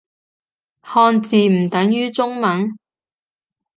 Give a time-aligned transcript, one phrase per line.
[0.81, 2.75] 漢字唔等於中文